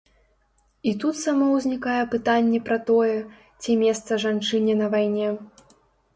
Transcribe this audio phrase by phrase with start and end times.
[0.91, 3.13] І тут само ўзнікае пытанне пра тое,
[3.61, 5.29] ці месца жанчыне на вайне.